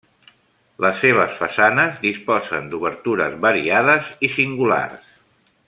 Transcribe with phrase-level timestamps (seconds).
[0.85, 5.17] Les seves façanes disposen d'obertures variades i singulars.